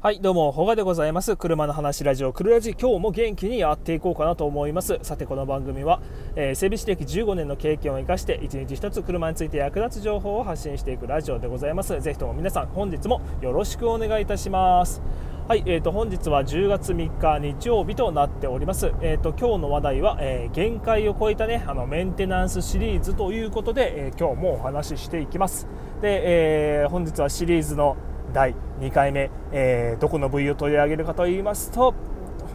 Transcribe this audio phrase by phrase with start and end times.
[0.00, 1.34] はいどうもほがでございます。
[1.34, 2.76] 車の話ラジオくるラジ。
[2.80, 4.96] 今日も元気にやっていこうかなと思います。
[5.02, 6.00] さてこの番組は、
[6.36, 12.00] えー、整備士歴15年の経験を生かして一日一つ車について役立つ情報を発信していくラジオでございます。
[12.00, 15.02] ぜひとも皆さん本日もよろしくお願いいたします。
[15.48, 18.92] はい、えーと、本日は10月3日日曜日となっております。
[19.00, 25.66] えーと、今日の話題は、えー、限界を超えたねあのメンテナンスシリーズということで、えー、今日もお話ししていきます。
[26.00, 27.96] で、えー、本日はシリーズの
[28.32, 31.94] 第2回目、えー、どこの部位を取り上げるかと言いますと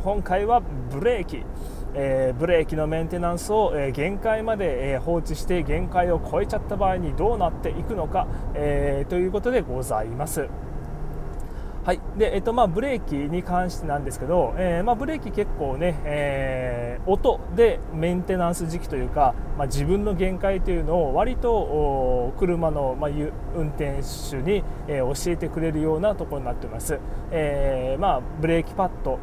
[0.04, 0.62] 今回は
[0.92, 1.44] ブレーキ、
[1.96, 10.50] えー、ブレーキのメンテナンスを、えー、限界まで、え放置して限界を超えちゃった場合にどうなっていくのか、えということでございます。
[11.86, 12.00] はい。
[12.18, 24.00] でえっとまあ、ブレーキに関してなんですけど、えーまあ、ブレーキ結構ね、えー、音でメンテナンス時期というか、まあ、自分の限界というのを割と車の、まあ、運転
[24.32, 27.00] 手に、えー、教えてくれるようなところになっています、
[27.32, 29.20] えーまあ、ブレーキパッド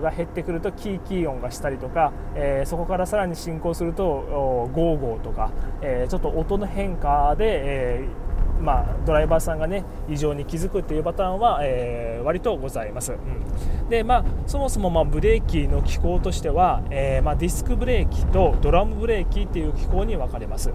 [0.00, 7.62] が減ってくるとキーキー音がしたりとか、えー、そこからさらに進行するとゴーゴーとか、えー、ちょっと音の変化で、
[8.02, 20.72] えーまあ、ドライバーさんがね異常に気づくっていうパターンは、えー、割とございます、うん、でまあそもそもまブレーキの機構としては、えー、まあ、ディスクブレーキとドラムブレーキっていう機構に分かれます。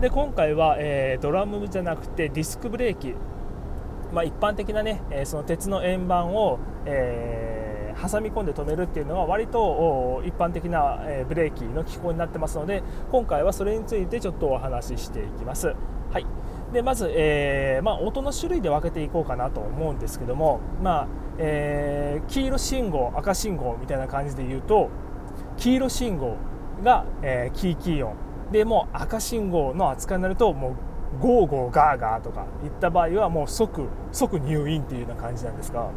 [0.00, 3.14] で今回は、えー、ドラムじゃなくてディスクブレーキ、
[4.12, 15.74] まあ、一般的なね、えその鉄の円盤を、えー挟み込んで止めるっていうのは割と一般的なブレーキの機構になってますので今回はそれについてちょっとお話ししていきます。
[16.72, 24.90] でまず、えーまあ、音の種類で分けていこうかなと思うんですけども、まあえー、黄色信号赤信号みたいな感じで言うと
[25.56, 26.36] 黄色信号
[26.84, 28.16] が、えー、キーキー音。
[28.52, 30.74] でもう赤信号の扱いになるともう
[31.20, 35.90] ゴーゴーガーガーとかいった場合はもう即即入院っていうような感じなんですが。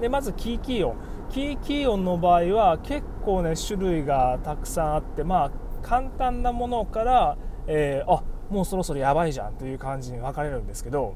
[0.00, 0.96] でまずキーキー音。
[1.28, 5.50] キーキー音の場合は結構ね種類がたくさんあってまあ
[5.82, 7.36] 簡単なものから、
[7.66, 11.14] えー、あもうそろそろやばいじゃんという感じに分かれるんですけど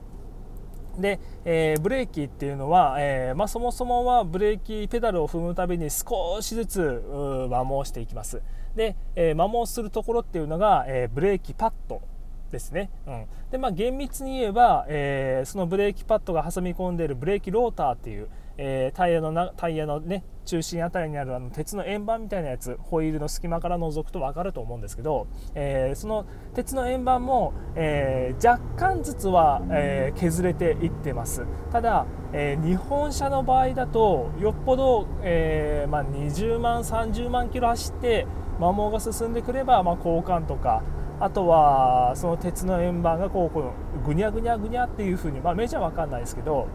[0.98, 7.03] で、えー、ブレーキっていうのは、えーまあ、そもそもはブレーキペダルを踏むたびに少しずつ
[7.48, 8.43] 摩耗していきます。
[8.76, 12.03] で、えー、摩耗するところっていうのが、え、ブレーキパッド
[12.52, 13.26] ですね、うん。
[13.50, 31.46] でまあ、厳密に言えば、えー、そのブレーキパッドが挟み込んでいるブレーキローターっていう、えー、タイヤのなタイヤの、ね、中心あたりにあるあの鉄の円盤みたいなやつホイールの隙間から覗くと分かると思うんですけど、えー、その鉄の円盤も、えー、若干ずつは、え、削れていってます。
[31.70, 38.26] ただ、え日本車の場合だとよっぽど、えまあ、20万30万キロ走って
[38.58, 40.82] 摩耗が進んでくれば、まあ、交換とか
[41.20, 43.72] あとはその鉄の円盤がこうこの
[44.04, 46.66] ぐにゃぐにゃぐにゃっていう風にまあメジャーわかんないですけど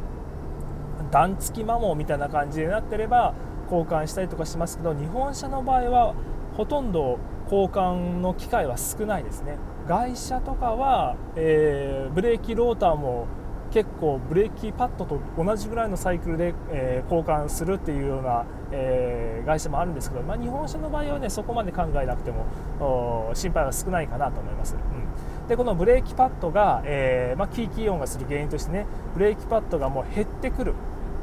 [1.11, 3.33] 段付き摩耗みたいな感じになってれば
[3.71, 6.15] 交換したりとかしますけど日本車の場合は
[6.55, 9.57] ほとんど交換の機会は少ないですね。
[9.87, 13.27] 外車とかは、えー、ブレーキローターも
[13.71, 24.75] 結構ブレーキパッドと同じぐらいのサイクルで、えー、交換するっていうような、えー、会社もあるんですけど、まあ、日本車の場合はねそこまで考えなくても心配は少ないかなと思います。
[24.75, 30.73] うん、でこのブレーキパッドが、えーまあ、キーキー音がする原因としてねブレーキパッドがもう減ってくる。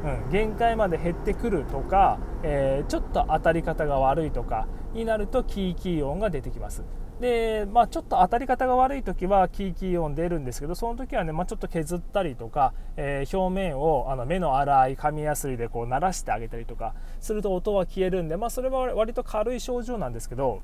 [0.03, 6.83] うん、限界まで減ってくるとか、えー、ちょっと当たり方が悪いとかになるとキーキー音が出てきます。
[7.19, 20.61] で、まあ、ちょっと当たり方が悪い時はキーキー音出るんですけどその時はね、まあ、ちょっと削ったりとか、えー、表面をあの目の粗い紙やすりでこう鳴らしてあげたりとかすると音は消えるんで、まあ、それは割と軽い症状なんですけど、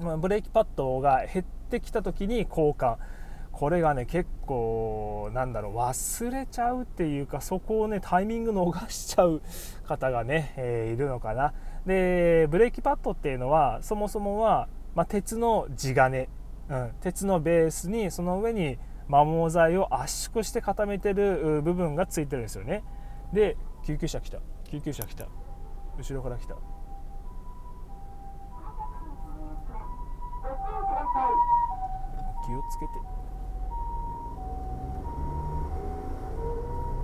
[0.00, 2.96] まあ、ブレーキパッドが減ってきた時に交換。
[3.52, 9.42] これがね結構なんだろう忘れちゃうっていうかそこをねタイミング逃しちゃう
[9.84, 11.52] 方がね、えー、いるのかな。
[11.84, 16.28] でブレーキパッドっていうのはそもそもは、まあ、鉄の地金、
[16.68, 22.84] うん、鉄のベースにその上に摩耗材を圧縮して固めてる部分がついてるんですよね。
[23.32, 24.38] で救急車来た。
[24.70, 25.26] 救急車来た。
[25.98, 26.54] 後ろから来た。
[32.44, 32.92] 気をつけて。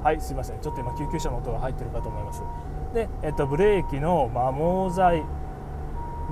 [0.03, 0.61] はいすいません。
[0.61, 2.43] ちょっと今救急車の音が入ってるかと思います。
[2.95, 5.25] で、えっと、ブレーキの摩耗材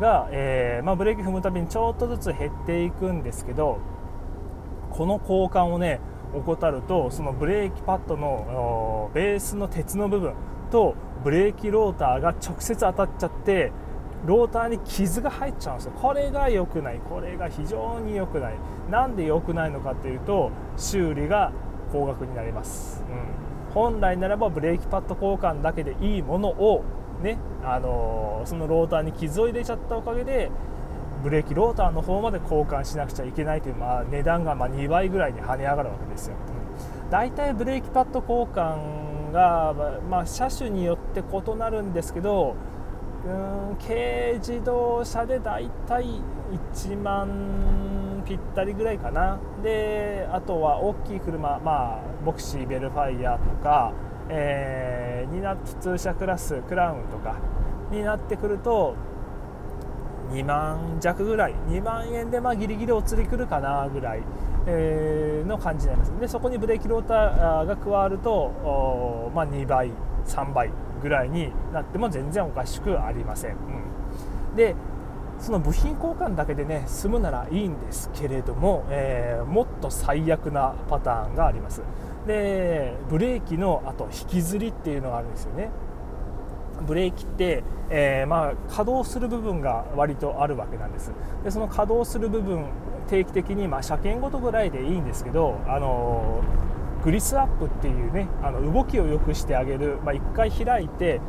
[0.01, 3.79] が、えー、まあ、ブレーキ踏むたびにちょっとずつ減っていくんですけど
[4.91, 6.01] この交換をね
[6.35, 10.35] 怠るとそのブレーキパッドのベースの鉄の部分
[10.71, 13.73] とブレーキローターが直接当たっちゃって
[14.27, 15.93] ローターに傷が入っちゃうんですよ。
[15.93, 16.99] これが良くない。
[16.99, 18.55] これが非常に良くない。
[18.91, 21.53] なんで良くないのかっていうと修理が
[21.93, 23.05] 高額になります、
[23.69, 23.75] うん。
[23.75, 26.85] 本来ならばブレーキパッド交換だけでいいものを、
[27.23, 30.51] ねあのそのローターに傷を入れちゃったおかげで
[31.23, 36.37] ブレーキローターの方まで交換しなくちゃいけないという、まあ、値段がま2倍ぐらいに跳ね上がるわけですよ。
[37.11, 39.75] だいたいブレーキパッド交換が、
[40.11, 42.57] まあ、車種によって異なるんですけど
[43.25, 46.21] うん軽自動車でだいたい
[46.75, 53.93] 1万ぴったりぐらいかなであとは大きい車、まあ、ボクシーベルファイヤーとか
[54.29, 57.37] え、えー、にな普通車クラスクラウンとか
[57.91, 58.95] になってくると
[60.31, 64.23] 2万弱ぐらい2万円でまあギリギリお釣りくるかなぐらい、
[64.67, 66.21] えー、の感じになります。
[66.21, 69.91] でそこにブレーキローターが加わると、まあ、2倍
[70.27, 70.71] 3倍
[71.03, 74.75] ぐらいになっても全然おかしくありません、うん、で
[75.39, 81.83] その部品交換だけでね済むならいいんですけれども、えー、もっと最悪なパターンがあります。
[82.27, 85.71] でブレーキのあと引きずりっていうのがあるんですよね。
[86.87, 91.13] ブレーキって、えー、まあ、稼働する部分が割とあるわけなんです。
[91.45, 92.67] でその稼働する部分
[93.09, 101.21] 定期的に、まあ、車検ごとぐらいでいいんですけど、あのー、グリスアップっていうねあの動きを良くしてあげる、まあ、1回開いて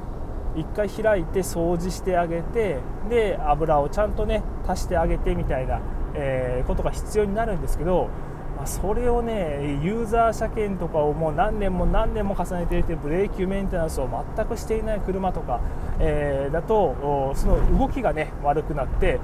[0.56, 5.82] 1回開いて掃除してあげてで油をちゃんとね足してあげてみたいな、
[6.16, 8.10] えー、ことが必要になるんですけど
[8.56, 15.60] まあ、それをねユーザー車検とかをもう何年も何年も重ねていてブレーキメンテナンスを全くしていない車とか、
[16.00, 19.20] えー、だとその動きがね悪くなって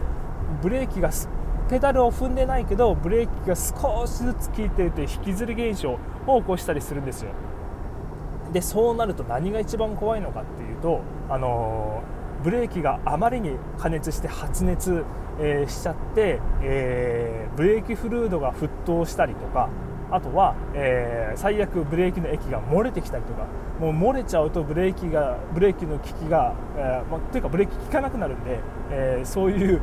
[0.62, 1.12] ブレーキが
[1.70, 7.32] ペダルを踏んでないけどブレーキが少しずつ効いていて引きずり現象を起こしたりするんですよ。
[8.52, 11.00] でそうなると何が一番怖いのかっていうと
[11.30, 15.04] あのーブレーキがあまりに加熱して発熱、
[15.40, 19.70] えー、しちゃって、えー、ブレーキフルードが沸騰したりとか
[20.12, 23.48] あとは、えー、最悪ブレーキの液が漏れてきたりとか
[23.80, 28.60] もう漏れちゃうとブレーキがブレーキの効きが、えま、というかブレーキ効かなくなるんで、
[28.92, 29.82] え、そういう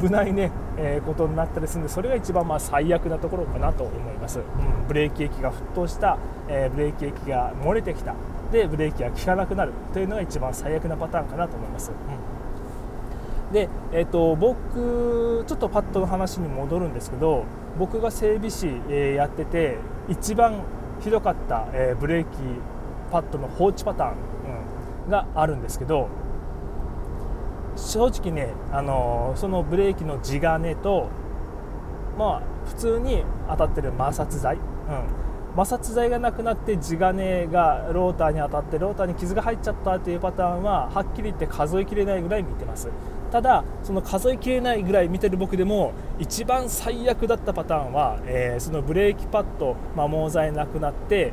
[0.00, 4.44] 危ないね、え、ことになったりするんでそれが一番まあ最悪なところかなと思います、うん、
[4.88, 6.18] ブレーキ液が沸騰した、
[6.48, 8.14] えブレーキ液が漏れてきた。
[8.52, 11.90] でブレーキが効かなくなるというのが一番最悪なパターンかなと思います。
[11.90, 17.44] うん、で、えーと、僕ちょっとパッドの話に戻るんですけど
[17.78, 19.78] 僕が整備士、えー、やってて
[20.08, 20.62] 一番
[21.00, 22.28] ひどかった、えー、ブレーキ
[23.10, 24.14] パッドの放置パターン、
[25.04, 26.08] うん、があるんですけど
[27.76, 31.08] 正直ね、あのー、そのブレーキの地金と
[32.18, 34.62] まあ普通に当たってる摩擦材、うん、
[35.56, 42.90] 摩擦材がなくなって地金がローターに当たってローターに傷が入っちゃったというパターンははっきり言って数えきれないぐらい見てます。
[43.32, 51.32] ただその数えきれないぐらい見てる僕でも一番最悪だったパターンは、えー、そのブレーキパッド摩耗材なくなって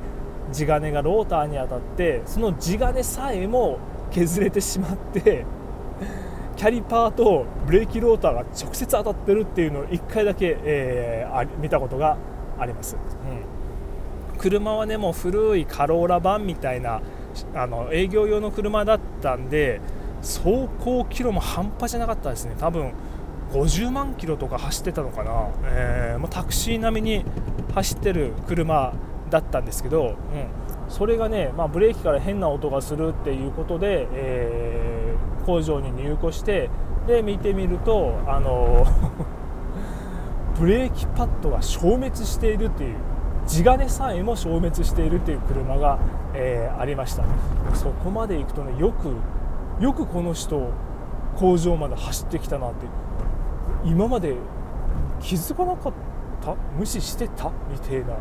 [0.53, 3.77] 地金がローターに当たってその地金さえも
[4.11, 5.45] 削れてしまって
[6.55, 12.17] キャリパーとブレーキローターが直接当たってるっていうのを1回だけ、えー、見たことが
[12.57, 12.95] あります。
[12.95, 13.42] うん。
[14.37, 17.01] 車はねもう古いカローラ版みたいな
[17.55, 19.81] あの営業用の車だったんで
[20.21, 22.55] 走行キロも半端じゃなかったですね。
[22.57, 22.93] 多分
[23.51, 27.25] 50万キロとか走ってたのかな、えー、もうタクシー並みに
[27.75, 28.93] 走ってる車
[29.29, 30.15] だったんですけど、うん、
[30.89, 36.71] それがね、まあ、ブレーキから変な音がするっていうことで、えー、工場に入庫して
[37.05, 38.87] で見てみるとあの
[40.59, 42.95] ブレーキパッドが消滅しているっていう。
[43.47, 45.99] 地金さえも消滅しているという車が、
[46.33, 47.23] えー、ありました
[47.73, 49.13] そこまで行くとねよく
[49.83, 50.71] よくこの人
[51.35, 52.85] 工場まで走ってきたなって
[53.85, 54.35] 今まで
[55.19, 55.93] 気づかなかっ
[56.43, 56.55] た？
[56.77, 57.51] 無視してた？
[57.71, 58.15] みたいな。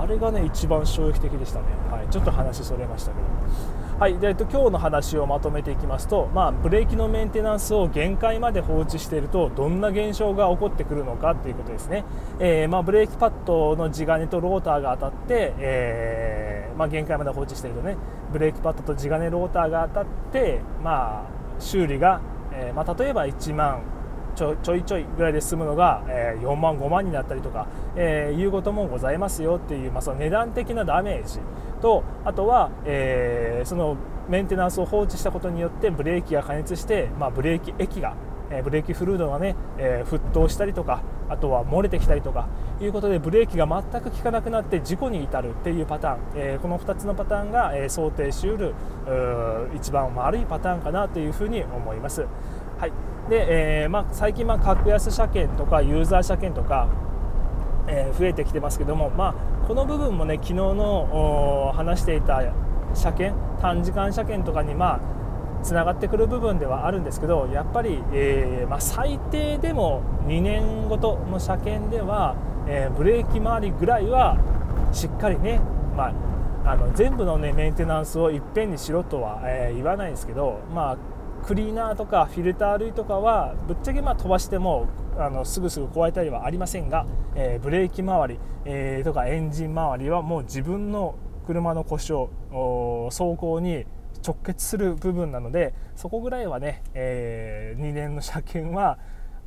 [0.00, 3.81] あれがね一番衝撃的でしたね、はい、ちょっと話それましたけど。
[4.02, 12.04] はい、でえっと、今日の話をまとめていきますと、まあ、ブレーキのメンテナンスを限界まで放置しているとどんな現象が起こってくるのかということですね、
[12.40, 17.96] えー、まあ、ブレーキパッドの地金とローターが当たって、えー、まあ、限界まで放置しているとね
[18.32, 22.20] ブレーキパッドと地金ローターが当たって、まあ、修理が、
[22.52, 23.84] えー、ま例えば1万
[24.34, 31.40] ちょちょいちょいぐらいで済むのが、えー、4万5万になったりとか、え、いうこともございますよっていう、まあ、その値段的なダメージ
[31.80, 33.96] とあとは、え、その
[34.28, 38.14] メンテナンスを放置したことによってブレーキが加熱して、まあ、ブレーキ液が
[38.64, 42.48] ブレーキフルードがね、え、沸騰したりとかあとは漏れてきたりとか
[42.80, 48.74] いうことでブレーキが全く効かなくなって事故に至るっていうパターン、え、この2つのパターンが、え、想定しうる
[49.74, 52.26] 一番悪いパターンかなというふうに思います。
[52.78, 56.88] はいでえーまあ、最近、まあ、格安車検とかユーザー車検とか、
[57.86, 62.42] えー、増えてきてますけども、まあ、この部分もね昨日の話していた
[62.94, 65.00] 車検短時間車検とかにまあ
[65.62, 72.36] つながってくる部分ではあるんですけどやっぱり、えー、まあ、最低でも2年ごとの車検では、
[72.66, 74.38] えー、ブレーキ周りぐらいは
[74.92, 75.60] しっかりね、
[75.96, 76.08] ま
[76.64, 80.96] あ、あの全部の、ね、メンテナンスをいっぺんにしろとは、えー、言わないんですけど、まあ、
[81.46, 84.86] クリーナーとかフィルター類とかはぶっちゃけま飛ばしても
[85.18, 92.30] あのすぐすぐ壊れたりはありませんが、えー、ブレーキ周り、えー、とかエンジン周りはもう自分の車の故障
[93.10, 93.84] 走行に
[94.24, 98.98] 直結する部分なのでそこぐらいはね、えー、2年の車検は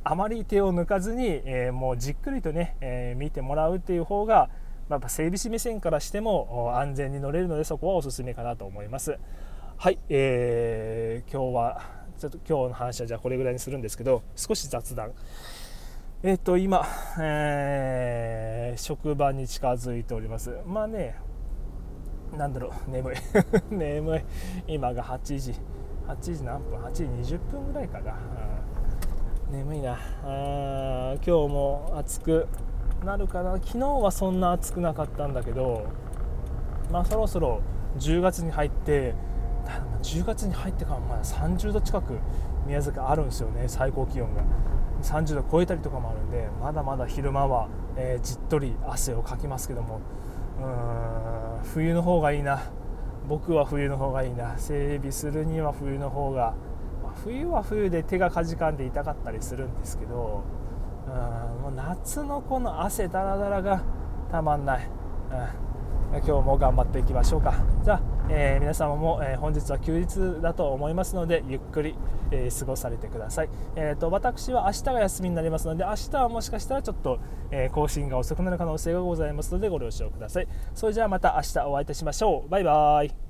[0.04, 4.50] あまり手を抜かずに、えー、もうじっくりとね、えー、見てもらうっていう方が、
[4.88, 9.18] まあ、整備士目線からしても安全に乗れるのでそこはおすすめかなと思います。
[9.78, 11.82] はい、えー、今日は
[12.18, 15.12] ちょっと今日の話はじゃあこれぐらいにするんですけど少し雑談。
[16.22, 16.86] えっ、ー、と今、
[17.20, 20.56] えー、職場に近づいております。
[20.66, 21.16] まあね
[22.38, 23.16] なんだろう眠い。
[23.70, 24.24] 眠い。
[24.66, 25.54] 今が8時。
[26.08, 27.04] 8時何分？8時
[27.36, 28.16] 20分ぐらいかな、
[29.50, 29.98] 眠いな。
[30.24, 32.48] あ今日も暑く
[33.04, 33.52] なるかな。
[33.58, 35.84] 昨日はそんな暑くなかったんだけど
[36.90, 37.60] まあそろそろ
[37.98, 39.14] 10月に入って
[40.02, 42.18] 10月に入ってからまだ30度近く
[42.66, 44.42] 宮崎あるんですよね最高気温が。
[45.02, 50.00] 30度超えたりとかもあるんでまだまだ昼間は、えー、じっとり汗をかきますけども。
[50.58, 52.62] うーん冬の方がいいな。
[53.28, 54.56] 僕は冬の方がいいな。
[54.56, 56.54] 整備するには冬の方が、
[57.02, 60.44] まあ、冬は冬で手がかじかんで痛かったりするんですけど
[61.06, 63.82] うんもう夏のこの汗だらだらが
[64.30, 64.88] たまんない、
[66.12, 67.54] うん、今日も頑張っていきましょうか。
[67.84, 71.94] じゃあえー、皆様も、えー、本日は休日だと思いますのでゆっくり、
[72.30, 77.18] えー、過ごされてください、えーと、私は明日が休みになりますので明日はもしかしたらちょっと、
[77.50, 80.48] え更新が遅くなる可能性がございますのでご了承ください。
[80.74, 82.50] それじゃあまた明日お会いいたしましょう。
[82.50, 83.25] バイバイ。